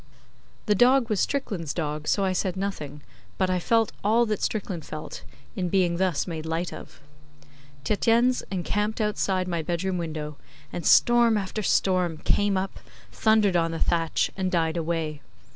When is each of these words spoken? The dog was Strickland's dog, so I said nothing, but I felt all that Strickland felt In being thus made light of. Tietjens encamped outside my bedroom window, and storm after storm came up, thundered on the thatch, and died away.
The 0.65 0.73
dog 0.73 1.11
was 1.11 1.19
Strickland's 1.19 1.75
dog, 1.75 2.07
so 2.07 2.23
I 2.25 2.33
said 2.33 2.57
nothing, 2.57 3.03
but 3.37 3.51
I 3.51 3.59
felt 3.59 3.91
all 4.03 4.25
that 4.25 4.41
Strickland 4.41 4.83
felt 4.83 5.23
In 5.55 5.69
being 5.69 5.97
thus 5.97 6.25
made 6.25 6.43
light 6.43 6.73
of. 6.73 6.99
Tietjens 7.85 8.41
encamped 8.49 8.99
outside 8.99 9.47
my 9.47 9.61
bedroom 9.61 9.99
window, 9.99 10.37
and 10.73 10.87
storm 10.87 11.37
after 11.37 11.61
storm 11.61 12.17
came 12.17 12.57
up, 12.57 12.79
thundered 13.11 13.55
on 13.55 13.69
the 13.69 13.77
thatch, 13.79 14.31
and 14.35 14.49
died 14.51 14.75
away. 14.75 15.21